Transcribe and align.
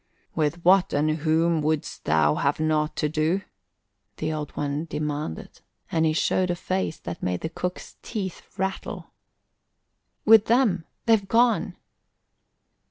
"With 0.33 0.65
what 0.65 0.93
and 0.93 1.11
whom 1.11 1.61
would'st 1.61 2.05
thou 2.05 2.33
have 2.33 2.59
nought 2.59 2.95
to 2.95 3.07
do?" 3.07 3.43
the 4.17 4.33
Old 4.33 4.49
One 4.57 4.85
demanded, 4.85 5.59
and 5.91 6.07
he 6.07 6.13
showed 6.13 6.49
a 6.49 6.55
face 6.55 6.97
that 7.01 7.21
made 7.21 7.41
the 7.41 7.49
cook's 7.49 7.97
teeth 8.01 8.41
rattle. 8.57 9.11
"With 10.25 10.45
them 10.45 10.85
they've 11.05 11.27
gone." 11.27 11.75